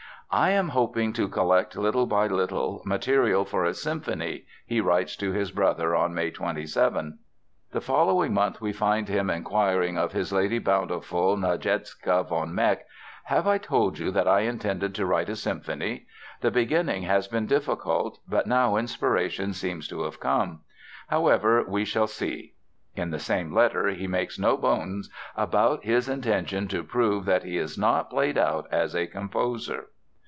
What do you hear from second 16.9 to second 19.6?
has been difficult; but now inspiration